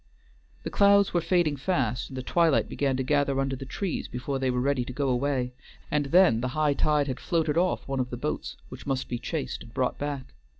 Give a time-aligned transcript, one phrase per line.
[0.63, 4.39] The clouds were fading fast and the twilight began to gather under the trees before
[4.39, 5.53] they were ready to go away,
[5.91, 9.19] and then the high tide had floated off one of the boats, which must be
[9.19, 10.33] chased and brought back.